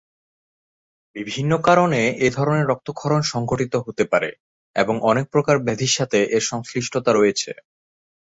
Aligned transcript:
বিভিন্ন 1.15 1.51
কারণে 1.67 2.01
এ 2.19 2.37
ধরনের 2.37 2.69
রক্তক্ষরণ 2.69 3.21
সংঘটিত 3.31 3.73
হতে 3.77 4.03
পারে 4.11 4.29
এবং 4.75 4.95
অনেক 5.03 5.25
প্রকার 5.33 5.55
ব্যাধির 5.65 5.95
সাথে 5.97 6.19
এর 6.35 6.43
সংশ্লিষ্টতা 6.51 7.11
রয়েছে। 7.13 7.51